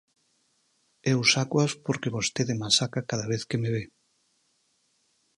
Eu 1.13 1.19
sácoas 1.33 1.71
porque 1.85 2.13
vostede 2.17 2.53
mas 2.61 2.73
saca 2.79 3.07
cada 3.09 3.29
vez 3.31 3.41
que 3.49 3.57
me 3.61 3.69
ve. 3.75 3.83